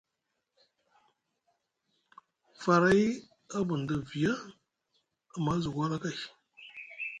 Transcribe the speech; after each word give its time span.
Faray 2.61 3.03
a 3.57 3.59
bunda 3.67 3.95
viya, 4.09 4.33
amma 5.35 5.51
a 5.55 5.61
zuku 5.63 5.79
wala 5.81 5.97
kay. 6.03 6.17